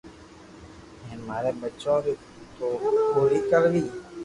ھين 1.07 1.19
ماري 1.27 1.51
ٻچو 1.59 1.95
ري 2.05 2.13
بو 2.57 2.69
پوري 3.11 3.39
ڪروي 3.51 3.83